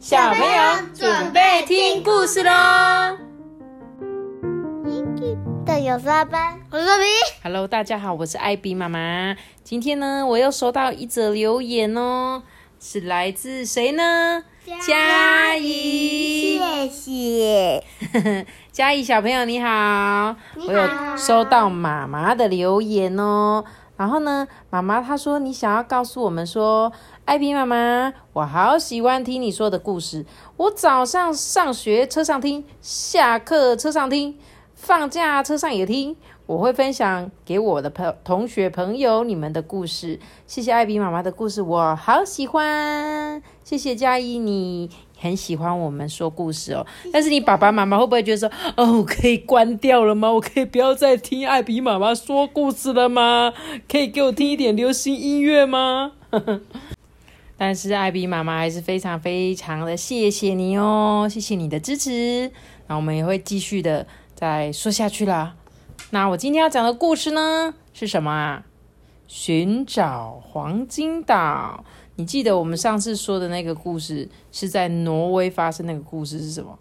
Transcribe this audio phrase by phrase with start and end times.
[0.00, 2.50] 小朋友准备听故事喽。
[5.66, 7.04] 的有沙班，我是比。
[7.42, 9.36] Hello，大家好，我是艾比妈妈。
[9.62, 12.42] 今天呢，我又收到一则留言哦，
[12.80, 14.42] 是来自谁呢？
[14.80, 16.58] 嘉怡。
[16.58, 17.84] 谢谢。
[18.72, 23.62] 嘉怡小朋友你好，你好我有收到妈妈的留言哦。
[23.98, 26.90] 然后呢，妈妈她说你想要告诉我们说，
[27.30, 30.26] 艾比妈妈，我好喜欢听你说的故事。
[30.56, 34.36] 我早上上学车上听，下课车上听，
[34.74, 36.16] 放假车上也听。
[36.46, 40.18] 我会分享给我的朋同学朋友你们的故事。
[40.48, 43.40] 谢谢艾比妈妈的故事，我好喜欢。
[43.62, 46.84] 谢谢嘉怡，你很喜欢我们说故事哦。
[47.12, 50.32] 但是你爸爸妈妈会不会觉得说，哦，我可以关掉了吗？
[50.32, 53.52] 我可以不要再听艾比妈妈说故事了吗？
[53.88, 56.14] 可以给我听一点流行音乐吗？
[57.60, 62.50] 但是艾比妈妈还是非常非常的谢谢你哦，谢谢你的支持。
[62.86, 65.54] 那我们也会继续的再说下去啦。
[66.08, 68.64] 那我今天要讲的故事呢是什么啊？
[69.28, 71.84] 寻找黄金岛。
[72.14, 76.78] 你记得我们上次说的那个故事是在挪威发生那个故事是什么？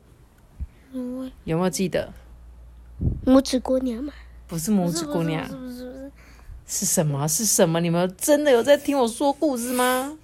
[0.93, 2.13] 挪威有没有记得？
[3.25, 4.13] 拇指姑娘嘛，
[4.47, 5.45] 不是拇指姑娘
[6.65, 7.27] 是什么？
[7.27, 7.81] 是什么？
[7.81, 10.17] 你们真的有在听我说故事吗？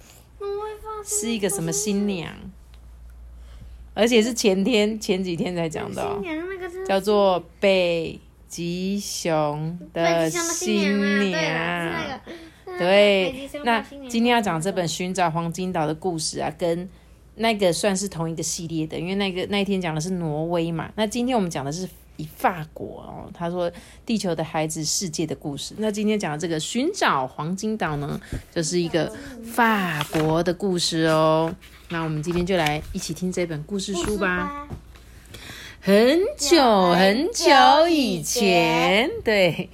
[1.06, 2.34] 是一个什么新娘？
[3.94, 6.20] 而且是前天前几天才讲的、
[6.86, 12.20] 叫做北极熊的新新娘。
[12.78, 16.86] 对那今天要讲这本《寻找黄金岛》的故事啊，跟
[17.36, 23.30] 那个算是同一个系列的，因为那个那一天讲的是挪威嘛，那今天我们讲的是以法国哦。
[23.34, 23.70] 他说
[24.04, 25.74] 地球的孩子，世界的故事。
[25.78, 28.20] 那今天讲的这个寻找黄金岛呢，
[28.54, 29.12] 就是一个
[29.44, 31.54] 法国的故事哦。
[31.88, 34.66] 那我们今天就来一起听这本故事书吧。
[35.80, 39.70] 很久很久以前，对，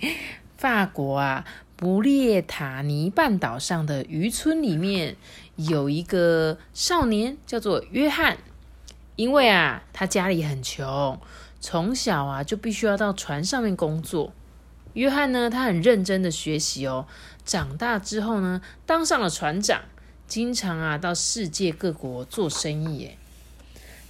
[0.59, 5.17] 法国啊，不列塔尼半岛上的渔村里面
[5.57, 8.37] 有一个少年，叫做约翰。
[9.17, 11.19] 因为啊，他家里很穷，
[11.63, 14.33] 从小啊就必须要到船上面工作。
[14.95, 17.07] 约翰呢，他很认真的学习哦，
[17.45, 19.83] 长大之后呢，当上了船长，
[20.27, 22.99] 经常啊到世界各国做生意。
[22.99, 23.17] 耶。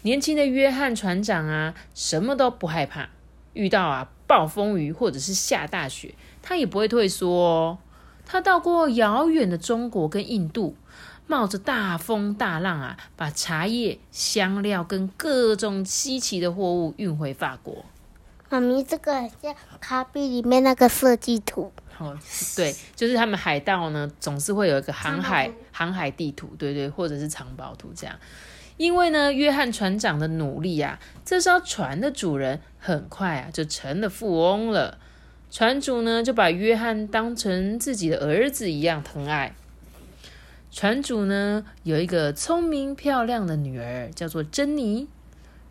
[0.00, 3.10] 年轻的约翰船长啊，什么都不害怕，
[3.52, 7.78] 遇到啊暴风雨或者是下大雪，他也不会退缩哦。
[8.24, 10.74] 他到过遥远的中国跟印度，
[11.32, 17.86] 冒着大风大浪啊，把茶叶、香料跟各种稀奇的货物运回法国。
[18.50, 21.72] 妈咪，这个很像卡比里面那个设计图。
[21.96, 22.18] 哦，
[22.54, 28.14] 对，就是他们海盗呢，总是会有一个航海航海地图，对对，或者是藏宝图这样。
[28.76, 34.98] 因为呢，约翰船长的努力啊，这艘船的主人很快啊就成了富翁了。
[35.50, 39.54] 船主呢就把约翰当成自己的儿子一样疼爱。
[40.72, 45.06] 船主呢有一个聪明漂亮的女儿，叫做珍妮。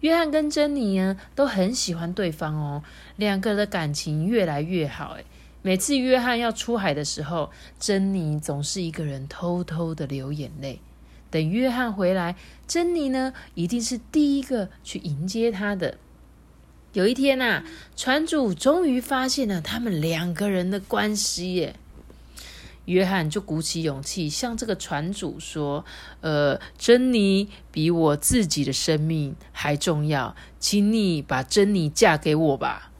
[0.01, 2.83] 约翰跟珍妮呢都很喜欢对方哦，
[3.15, 5.13] 两个人的感情越来越好。
[5.13, 5.25] 诶，
[5.63, 10.79] 每次约翰要出海的时候，珍妮总是一个人偷偷的流眼泪。
[11.31, 12.35] 等约翰回来，
[12.67, 15.97] 珍妮呢一定是第一个去迎接他的。
[16.93, 17.63] 有一天呐、
[17.95, 21.75] 船主终于发现了他们两个人的关系耶。
[22.91, 25.83] 约翰就鼓起勇气向这个船主说
[26.21, 32.91] ：“呃，珍妮比我自己的生命还重要，请你把珍妮嫁给我吧。”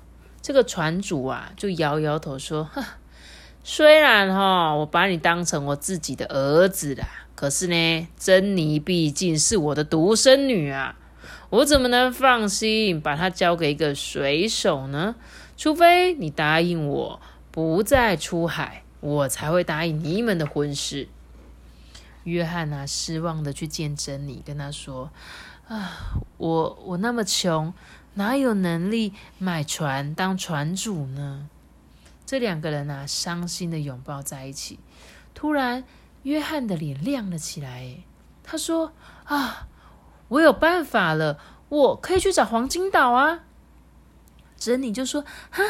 [0.42, 2.84] 这个船主啊，就摇摇头说：“呵，
[3.64, 10.96] 虽然哈、我把你当成我自己的儿子啦，可是呢，珍妮毕竟是我的独生女啊，
[11.52, 15.16] 我怎么能放心把她交给一个水手呢？
[15.58, 17.22] 除非你答应我
[17.52, 21.10] 不再出海，我才会答应你们的婚事。”
[22.24, 25.12] 约翰啊，失望的去见珍妮，跟她说
[25.68, 27.74] ：“啊，我我那么穷。”
[28.16, 31.48] 哪有能力买船当船主呢？
[32.26, 34.80] 这两个人啊，伤心的拥抱在一起。
[35.34, 35.86] 突然，
[36.24, 38.04] 约翰的脸亮了起来。
[38.44, 38.92] 他说
[39.24, 39.70] ：“啊，
[40.28, 41.40] 我有办法了，
[41.70, 43.46] 我可以去找黄金岛啊！”
[44.60, 45.64] 珍妮就说：“哈，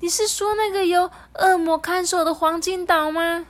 [0.00, 3.46] 你是说那个由恶魔看守的黄金岛吗？”“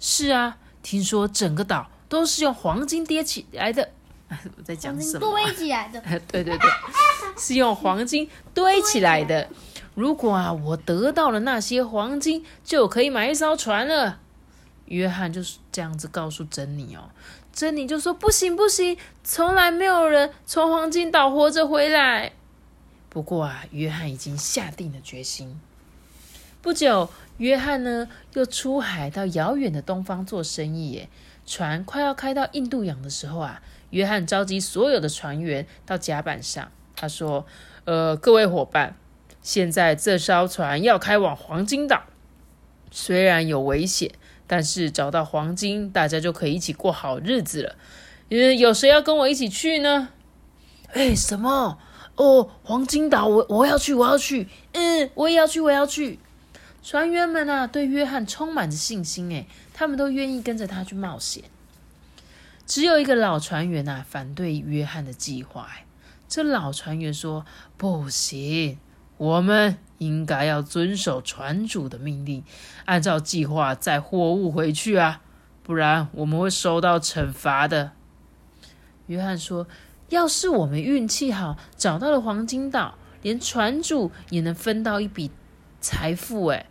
[0.00, 3.90] 是啊，听说整个岛都是用黄金叠起来的。
[4.56, 5.44] ”我在讲什么啊？
[5.44, 6.00] 堆起来的。
[6.28, 6.68] 对 对对，
[7.36, 9.48] 是用黄金堆起来的。
[9.94, 14.20] 如果啊，我得到了那些黄金，就可以买一艘船了。
[14.86, 17.10] 约翰就是这样子告诉珍妮哦。
[17.52, 22.32] 珍妮就说：“不行不行，从来没有人从黄金岛活着回来。”
[23.10, 25.60] 不过啊，约翰已经下定了决心。
[26.62, 30.92] 不久，约翰呢又出海到遥远的东方做生意。
[30.92, 31.08] 耶，
[31.44, 33.60] 船快要开到印度洋的时候啊，
[33.90, 36.70] 约翰召集所有的船员到甲板上。
[36.94, 37.44] 他说
[37.84, 38.94] ：“呃，各位伙伴，
[39.42, 42.04] 现在这艘船要开往黄金岛，
[42.92, 44.12] 虽然有危险。”
[44.46, 47.74] 但是找到黄金，大家就可以一起过好日子了。
[48.28, 50.10] 嗯，有谁要跟我一起去呢？
[50.92, 51.78] 哎，什么？
[52.16, 54.46] 哦，黄金岛，我我要去，我要去。
[54.72, 56.18] 嗯，我也要去，我要去。
[56.82, 61.44] 船员们啊，对约翰充满着信心，哎，他们都愿意跟着他去冒险。
[62.66, 65.68] 只有一个老船员啊，反对约翰的计划。
[66.28, 67.44] 这老船员说
[67.76, 68.78] ：“不行，
[69.16, 72.42] 我们。”应该要遵守船主的命令，
[72.86, 75.20] 按照计划载货物回去啊，
[75.62, 77.92] 不然我们会受到惩罚的。
[79.06, 79.68] 约翰说
[80.10, 85.30] ：“要是我们运气好，找到了黄金岛，连船主也能分到一笔
[85.80, 86.46] 财富。
[86.46, 86.66] 哎，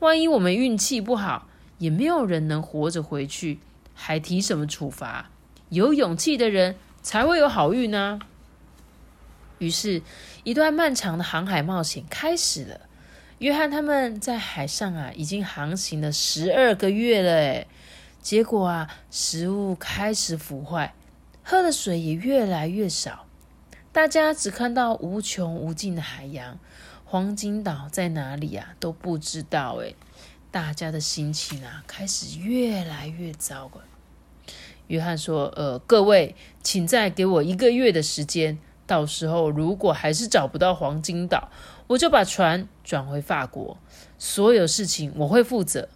[0.00, 1.48] 万一我们运气不好，
[1.78, 3.60] 也没有人能活着回去，
[3.94, 5.30] 还提什么处罚？
[5.70, 8.20] 有勇气的人才会有好运呢。”
[9.58, 10.02] 于是，
[10.44, 12.80] 一段漫长的航海冒险开始了。
[13.38, 17.32] 约翰他们在海上啊，已经航行了十二个月了。
[17.32, 17.66] 诶
[18.20, 20.94] 结果啊，食物开始腐坏，
[21.42, 23.24] 喝的水也越来越少。
[23.92, 26.58] 大家只看到无穷无尽的海洋，
[27.08, 28.74] 黄金岛在哪里啊？
[28.80, 29.76] 都不知道。
[29.76, 29.94] 诶
[30.50, 33.84] 大家的心情啊，开始越来越糟了。
[34.88, 41.48] 约翰说：“呃，各位，请再给我一个月的时间。”到时候如果还是找不到黄金岛，
[41.88, 43.78] 我就把船转回法国，
[44.18, 45.88] 所有事情我会负责。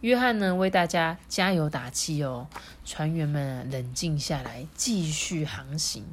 [0.00, 2.48] 约翰呢，为大家加油打气哦。
[2.84, 6.04] 船员们冷静下来，继续航行。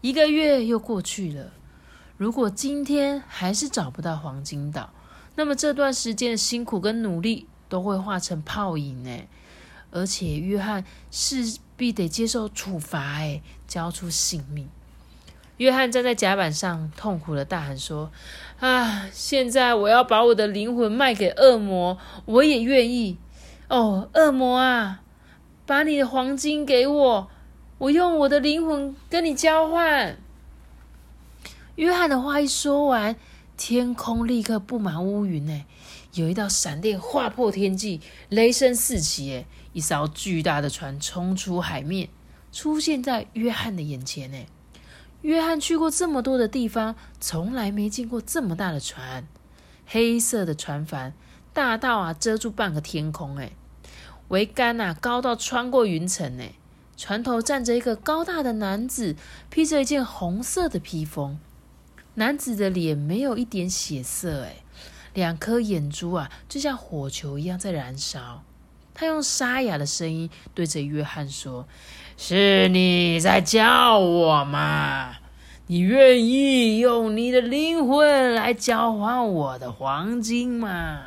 [0.00, 1.52] 一个月又过去了，
[2.22, 4.90] 如果今天还是找不到黄金岛，
[5.34, 9.10] 那么这段时间的辛苦跟努力都会化成泡影呢。
[9.90, 14.68] 而且约翰势必得接受处罚，哎，交出性命。
[15.56, 18.12] 约翰站在甲板上，痛苦的大喊说
[18.60, 23.18] ：“啊，现在我要把我的灵魂卖给恶魔，我也愿意。
[23.66, 25.00] 哦，恶魔啊，
[25.66, 27.28] 把你的黄金给我，
[27.78, 30.16] 我用我的灵魂跟你交换。”
[31.76, 33.16] 约翰的话一说完，
[33.56, 35.64] 天空立刻布满乌云，哎，
[36.14, 39.46] 有一道闪电划破天际，雷声四起，哎。
[39.72, 42.10] 一艘巨大的船冲出海面，
[42.52, 44.30] 出现在约翰的眼前。
[44.30, 44.36] 呢，
[45.22, 49.26] 约翰去过这么多的地方，从来没见过这么大的船。
[49.86, 51.14] 黑色的船帆
[51.54, 53.38] 大到啊，遮住半个天空。
[53.38, 53.52] 哎，
[54.28, 56.38] 桅杆呐，高到穿过云层。
[56.38, 56.52] 哎，
[56.98, 59.16] 船头站着一个高大的男子，
[59.48, 61.38] 披着一件红色的披风。
[62.14, 64.44] 男子的脸没有一点血色。
[64.44, 64.56] 哎，
[65.14, 68.42] 两颗眼珠啊，就像火球一样在燃烧。
[68.94, 71.66] 他用沙哑的声音对着约翰说
[72.18, 75.16] ：“是你在叫我吗？
[75.68, 81.00] 你愿意用你的灵魂来交换我的黄金吗？”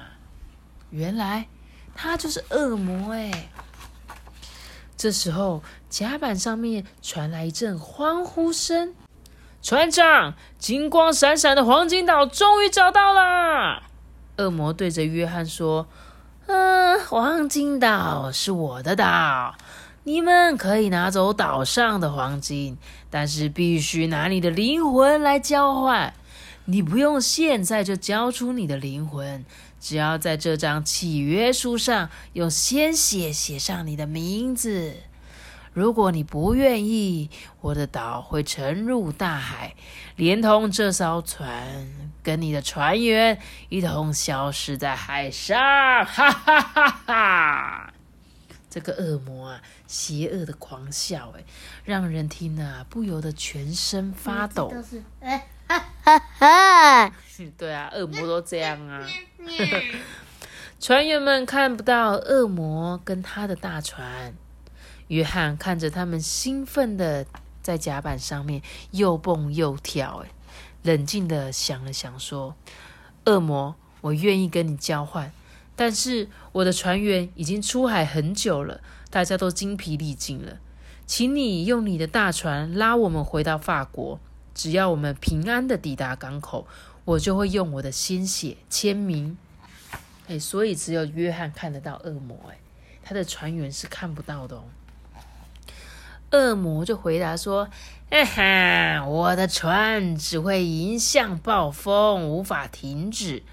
[0.89, 1.47] 原来
[1.93, 3.49] 他就是恶魔哎！
[4.97, 8.95] 这时候甲板上面传来一阵欢呼声
[9.65, 13.81] ：“船长，金光闪闪的黄金岛终于找到了！”
[14.37, 15.87] 恶魔对着约翰说。
[16.45, 19.55] 嗯，黄金岛是我的岛，
[20.03, 22.77] 你们可以拿走岛上的黄金，
[23.09, 26.13] 但是必须拿你的灵魂来交换。
[26.65, 29.43] 你不用现在就交出你的灵魂，
[29.79, 34.93] 只要在这张契约书上用鲜血写上你的名字。
[35.75, 37.29] 如果你不愿意，
[37.59, 39.75] 我的岛会沉入大海，
[40.15, 41.85] 连同这艘船
[42.23, 45.57] 跟你的船员一同消失在海上。
[46.05, 47.93] 哈哈哈哈！
[48.69, 51.43] 这个恶魔啊，邪恶的狂笑，哎，
[51.83, 54.73] 让人听了不由得全身发抖。
[55.19, 57.13] 哎，哈哈哈！
[57.57, 59.05] 对啊，恶魔都这样啊。
[60.79, 64.33] 船员们看不到恶魔跟他的大船。
[65.07, 67.25] 约翰看着他们兴奋的
[67.61, 70.31] 在甲板上面又蹦又跳，哎，
[70.83, 72.55] 冷静的想了想，说
[73.25, 75.31] ：“恶魔，我愿意跟你交换，
[75.75, 80.57] 但是我的船员已经出海很久了，大家都精疲力尽了，
[81.05, 84.19] 请你用你的大船拉我们回到法国。
[84.53, 86.65] 只要我们平安的抵达港口，
[87.03, 89.37] 我就会用我的鲜血签名。”
[90.27, 92.57] 哎，所以只有约翰看得到恶魔，哎，
[93.03, 94.63] 他的船员是看不到的哦。
[96.35, 97.69] 恶魔就回答说
[98.11, 103.43] ：“哈哈，我的船只会迎向暴风，无法停止，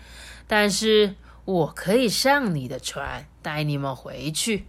[0.46, 4.66] 但是我可以上你的船，带你们回去。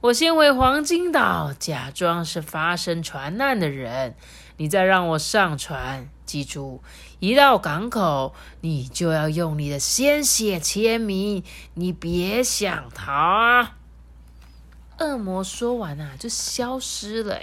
[0.00, 4.16] 我先回黄金岛，假装是发生船难的人，
[4.56, 6.08] 你再让我上船。
[6.24, 6.82] 记住，
[7.18, 13.76] 一到港口，你就要用你的鲜血签名，你别想逃啊！”
[14.98, 17.40] 恶魔说完啊，就消失了。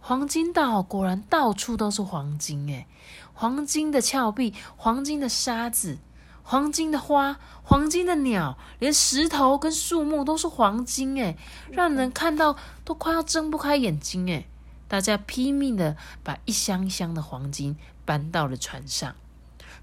[0.00, 2.86] 黄金岛果然到处都是黄金，哎，
[3.32, 5.98] 黄金的峭壁，黄金的沙子，
[6.42, 11.36] 黄金的花，黄金的鸟，连石头跟树木都是黄金，哎，
[11.70, 14.44] 让人看到都快要睁不开眼睛，哎。
[14.86, 19.16] 大家拼命的把一箱一箱的黄金搬到了船上，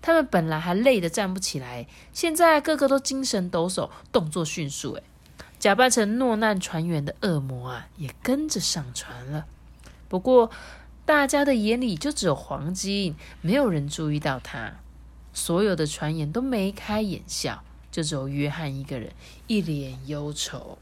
[0.01, 5.03] 他们本来还累得站不起来，现在个个都精神抖擞，动作迅速，哎。
[5.61, 9.45] 假扮成落难船员的恶魔啊，也跟着上船了。
[10.09, 10.49] 不过，
[11.05, 14.77] 大家的眼里就只有黄金，没有人注意到他。
[15.33, 19.11] 所有的船员都眉开眼笑，就只有约翰一个人
[19.45, 20.79] 一脸忧愁。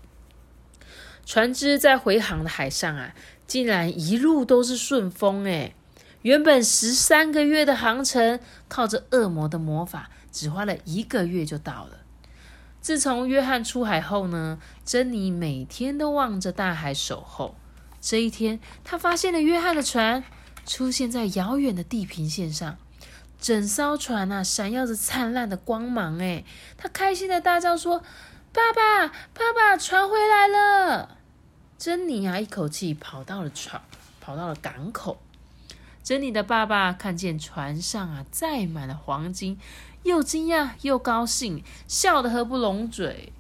[1.26, 3.14] 船只在回航的海上啊，
[3.46, 5.76] 竟然一路都是顺风诶
[6.22, 11.98] 原本十三个月的航程，靠着恶魔的魔法，只花了一个月就到了。
[12.82, 17.56] 自从约翰出海后呢，珍妮每天都望着大海守候。
[18.02, 20.24] 这一天，她发现了约翰的船
[20.66, 22.78] 出现在遥远的地平线上，
[23.40, 26.18] 整艘船啊闪耀着灿烂的光芒。
[26.20, 26.46] 哎，
[26.78, 28.00] 她开心的大叫说
[28.54, 31.18] ：“爸爸，爸爸，船回来了！”
[31.78, 33.82] 珍妮啊，一口气跑到了船，
[34.22, 35.18] 跑到了港口。
[36.02, 39.60] 珍妮的爸爸看见船上啊载满了黄金。
[40.04, 43.34] 又惊讶又高兴，笑得合不拢嘴。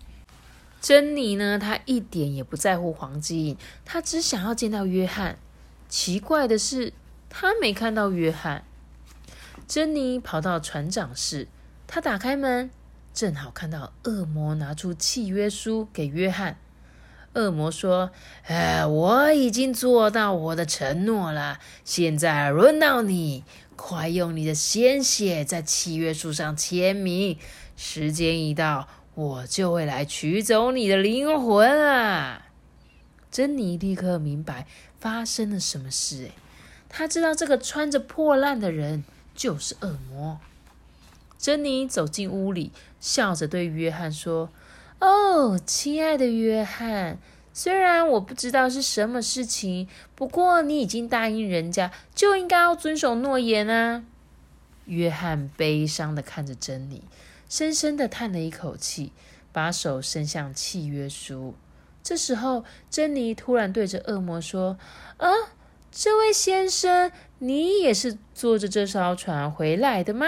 [0.81, 1.59] 珍妮呢？
[1.59, 5.37] 她一点也不在乎黄金，她只想要见到约翰。
[5.89, 6.93] 奇怪的是，
[7.29, 8.63] 她没看到约翰。
[9.67, 11.47] 珍妮跑到船长室，
[11.85, 12.69] 她打开门，
[13.13, 16.57] 正好看到恶魔拿出契约书给约翰。
[17.33, 18.09] 恶魔说
[18.47, 23.43] ：“哎，我已经做到我的承诺了，现在轮到你。”
[23.81, 27.37] 快用你的鲜血在契约书上签名，
[27.77, 32.47] 时间一到，我就会来取走你的灵魂啊！
[33.31, 34.67] 珍妮立刻明白
[34.99, 36.23] 发生了什么事。
[36.23, 36.31] 诶，
[36.89, 40.41] 她知道这个穿着破烂的人就是恶魔。
[41.37, 44.49] 珍妮走进屋里，笑着对约翰说
[44.99, 47.17] ：“哦，亲爱的约翰。”
[47.53, 54.03] 虽然我不知道是什么事情，不过你已经答应人家，就应该要遵守诺言啊。
[54.85, 57.03] 约翰悲伤的看着珍妮，
[57.49, 59.11] 深深的叹了一口气，
[59.51, 61.53] 把手伸向契约书。
[62.01, 64.77] 这时候，珍妮突然对着恶魔说
[65.17, 65.29] ：“啊，
[65.91, 70.25] 这位先生，你也是坐着这艘船回来的吗？”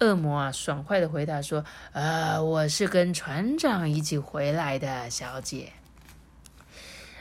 [0.00, 5.72] 恶魔啊，爽快的回答说：“啊，我是跟船长一起回来的，小姐。”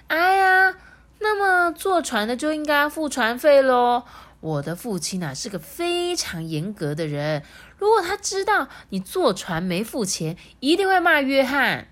[0.07, 0.75] 哎呀，
[1.19, 4.03] 那么坐船的就应该付船费喽。
[4.39, 7.43] 我的父亲啊是个非常严格的人，
[7.77, 11.87] 如果他知道你坐船没付钱，一定会骂约翰。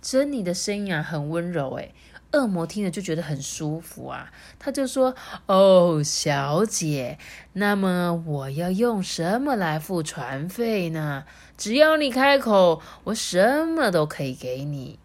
[0.00, 1.94] 珍妮的声音啊很温柔，诶
[2.32, 5.14] 恶魔听了就觉得很舒服啊，他就说
[5.46, 7.18] ：“哦，小姐，
[7.54, 11.24] 那么我要用什么来付船费呢？
[11.56, 14.98] 只要你开口，我什么都可以给你。”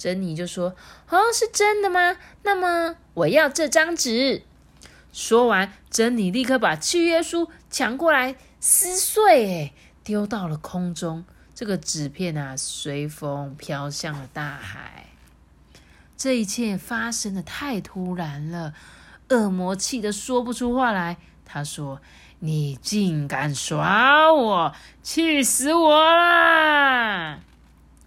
[0.00, 0.74] 珍妮就说
[1.10, 2.16] ：“哦，是真的吗？
[2.42, 4.42] 那么我要这张纸。”
[5.12, 11.26] 说完，珍妮立刻把契约书抢过来撕碎，哎，丢到了空中。
[11.54, 15.10] 这个纸片啊，随风飘向了大海。
[16.16, 18.72] 这一切发生的太突然了，
[19.28, 21.18] 恶魔气得说不出话来。
[21.44, 22.00] 他说
[22.40, 27.40] ：“你竟敢耍我，气死我啦！”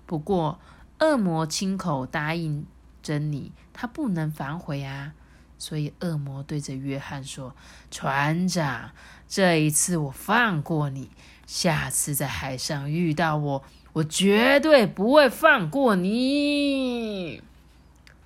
[0.08, 0.58] 不过。
[1.04, 2.66] 恶魔亲口答应
[3.02, 5.12] 珍妮，他不能反悔啊！
[5.60, 7.54] 所以恶魔对着约翰说
[7.92, 8.92] ：“船长，
[9.28, 11.10] 这一次我放过你，
[11.46, 17.44] 下次在海上遇到我，我绝对不会放过你。”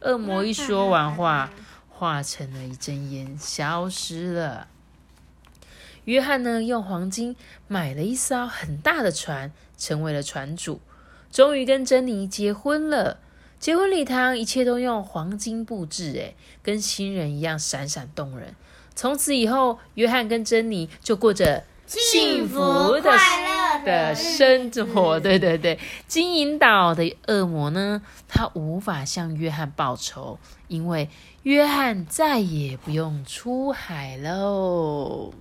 [0.02, 1.50] 恶魔一说完话，
[1.90, 4.68] 化成了一阵烟，消失了。
[6.06, 7.36] 约翰呢，用黄金
[7.68, 10.80] 买了一艘很大的船，成为了船主。
[11.32, 13.20] 终于跟珍妮结婚了，
[13.60, 18.56] 结婚礼堂一切都用黄金布置，哎，跟新人一样闪闪动人。
[18.96, 22.60] 从此以后，约翰跟珍妮就过着幸福
[23.02, 23.58] 快乐。
[23.86, 31.10] 的生活，对对对，金银岛的恶魔呢，他无法向约翰报仇，因为
[31.44, 35.32] 约翰再也不用出海喽。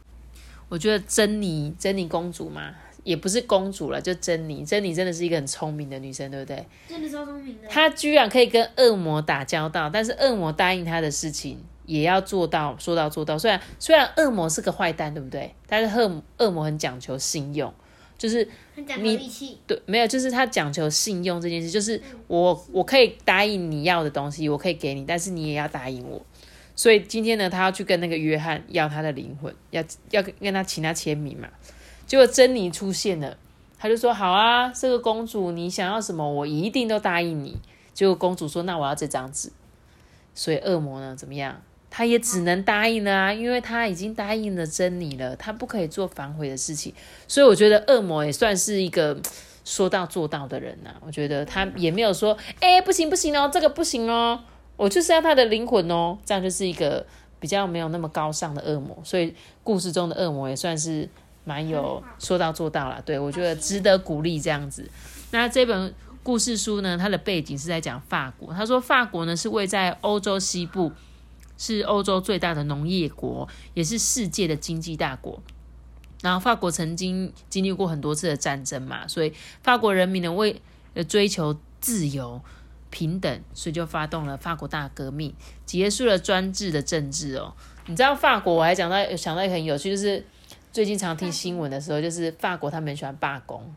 [0.69, 2.75] 我觉得珍妮，珍妮公主嘛，
[3.07, 6.67] 也不是公主了，就珍妮，珍妮真的是一个很聪明的女生，对不对？
[6.89, 7.69] 真的超聪明的。
[7.69, 13.39] 她居然可以跟恶魔打交道，但是恶魔答应她的事情也要做到，说到做到。
[13.39, 15.55] 虽然虽然恶魔是个坏蛋，对不对？
[15.69, 17.73] 但是恶恶魔很讲求信用，
[18.19, 19.17] 就是很讲究你
[19.69, 26.21] 对，没有，就是他讲求信用这件事，就是我我可以答应你要的东西，我可以给你，但是你也要答应我。
[26.75, 31.49] 所以今天呢，他要去跟那个约翰要他的灵魂，要要跟跟他请他签名嘛。
[32.07, 33.37] 结果珍妮出现了，
[33.79, 37.59] 他就说好啊，这个公主你想要什么，我一定都答应你。
[37.93, 39.51] 结果公主说那我要这张纸，
[40.35, 41.63] 所以恶魔呢怎么样？
[41.89, 46.93] 他也只能答应了啊，因为他已经答应了珍妮了，他不可以做反悔的事情。
[47.27, 49.19] 所以我觉得恶魔也算是一个
[49.65, 54.39] 说到做到的人呐、我觉得他也没有说，哎、不行不行哦，这个不行哦，
[54.77, 57.07] 我就是要他的灵魂哦，这样就是一个
[57.41, 58.99] 比较没有那么高尚的恶魔。
[59.03, 59.35] 所以
[59.65, 61.09] 故事中的恶魔也算是
[61.47, 64.91] 蛮有说到做到了，对我觉得值得鼓励这样子。
[65.31, 68.53] 那这本故事书呢，它的背景是在讲法国。
[68.53, 70.91] 他说法国呢是位在欧洲西部，
[71.57, 75.41] 是欧洲最大的农业国，也是世界的经济大国。
[76.23, 80.61] 然后法国曾经经历过很多次的战争嘛，所以法国人民呢为
[80.95, 82.41] 呃追求自由
[82.91, 85.33] 平等，所以就发动了法国大革命，
[85.65, 87.55] 结束了专制的政治哦。
[87.87, 90.25] 你知道法国，我还讲到想到一个很有趣，就是
[90.77, 93.75] 最近常听新闻的时候，就是法国他们很喜欢罢工。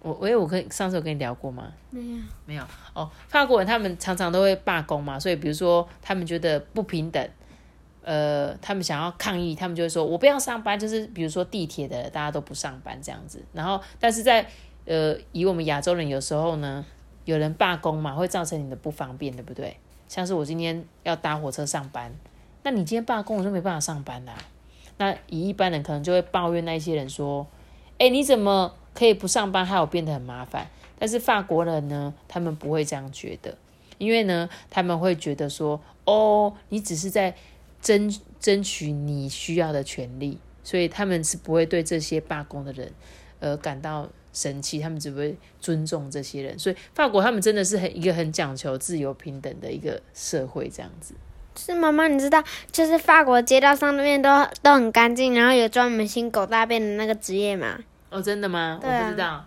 [0.00, 1.72] 我喂，我跟上次有跟你聊过吗？
[1.90, 7.24] 没有，没有哦，法国人他们常常都会罢工嘛，所以比如说他们觉得不平等，
[8.02, 13.40] 呃，他们想要抗议，他们就会说我不要上班，就是比如说地铁的大家都不上班这样子。
[13.52, 14.44] 然后，但是在
[14.86, 16.84] 呃，以我们亚洲人有时候呢，
[17.26, 19.76] 有人罢工嘛，会造成你的不方便，对不对？
[20.08, 22.12] 像是我今天要搭火车上班，
[22.64, 24.34] 那你今天罢工，我就没办法上班啦。
[24.98, 27.46] 那以一般人可能就会抱怨那些人说，
[27.98, 30.68] 哎，你怎么可以不上班，害我变得很麻烦？
[30.98, 33.56] 但是法国人呢，他们不会这样觉得，
[33.98, 37.34] 因为呢，他们会觉得说，哦，你只是在
[37.80, 42.92] 争争取你需要的权利，所以他们是不会对这些罢工的人，
[43.38, 46.58] 呃，感到生气，他们只会尊重这些人。
[46.58, 51.14] 所以法国他们真的是很一个很讲求自由平等的一个社会，这样子。
[51.58, 54.30] 是妈妈，你知道，就是法国街道上面都
[54.62, 57.76] 都很干净，然后有专门清狗大便的那个职业嘛。
[58.10, 58.78] 哦，真的吗？
[58.80, 59.44] 对啊我不知道。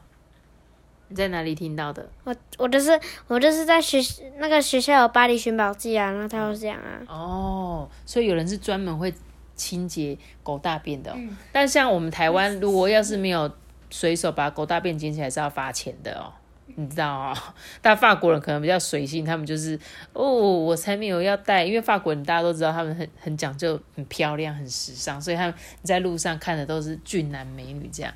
[1.08, 2.08] 你在哪里听到的？
[2.24, 2.98] 我我就是
[3.28, 4.00] 我就是在学
[4.38, 9.14] 那个学校有巴黎寻宝记啊，然后他有讲啊，哦，所以有人是专门会
[9.56, 11.16] 清洁狗大便的、哦。
[11.52, 13.52] 但像我们台湾，如果要是没有
[13.90, 16.32] 随手把狗大便捡起来，是要罚钱的哦。
[16.76, 17.38] 你知道哦，
[17.82, 19.78] 但法国人可能比较随性，他们就是
[20.14, 28.14] 哦，我才没有要带，因为法国人大家都知道他们很很讲究、很漂亮、很时尚，所以他们在路上看的都是俊男美女这样。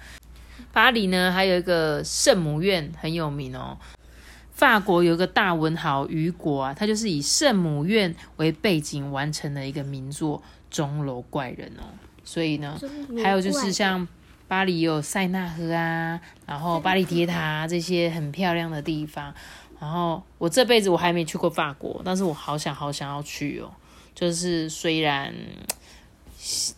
[0.71, 3.77] 巴黎呢，还有一个圣母院很有名哦。
[4.51, 11.83] 法国有一个大文豪雨果啊，他就是以圣母院为背景完成了一个名作《钟楼怪人》哦。
[12.23, 12.79] 所以呢，
[13.21, 14.07] 还有就是像
[14.47, 19.33] 巴黎有塞纳河啊，然后巴黎铁塔、啊、这些很漂亮的地方。
[19.79, 23.69] 然后我这辈子我还没去过法国，但是我好想好想要去哦。
[24.13, 25.33] 就是虽然，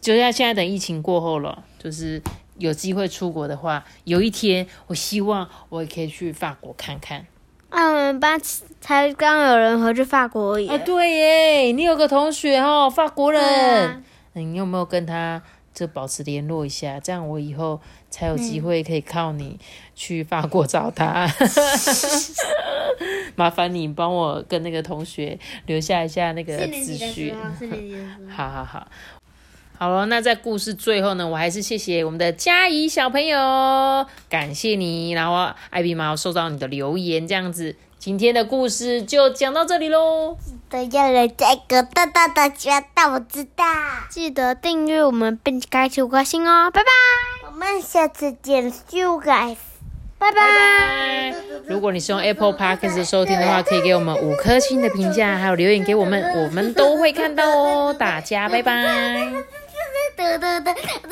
[0.01, 2.21] 就像现在等疫情过后了，就是
[2.58, 7.27] 有机会出国的话，有一天我希望我也可以去法国看看。
[7.69, 8.41] 啊，我们班
[8.82, 10.67] 才刚有人回去法国而已。
[10.67, 14.01] 啊，对耶，你有个同学哦，法国人，啊
[14.34, 15.41] 你有没有跟他
[15.78, 17.00] 就保持联络一下？
[17.00, 19.60] 这样我以后才有机会可以靠你
[19.94, 21.32] 去法国找他。
[23.36, 25.38] 麻烦你帮我跟那个同学
[25.68, 27.13] 留下一下那个四年资讯。
[27.13, 28.02] 级的时候，四年级的。
[28.36, 28.88] 好好好，
[29.78, 40.38] 好了，那在故事最后呢，我还是谢谢我们的嘉怡小朋友，感谢你，然后艾比猫收到你的留言，这样子，今天的故事就讲到这里喽。
[40.69, 43.65] 都要人这个大大的觉得我知道。
[44.10, 46.89] 记得订阅我们并开启五颗星哦，拜拜，
[47.47, 49.57] 我们下次见，you guys。
[50.19, 51.36] 拜拜。
[51.67, 57.95] 如果你是用 Apple Podcast 收听的话，可以给我们五颗星的评价，还有留言给我们，我们都会看到哦。
[57.97, 59.27] 大家拜拜。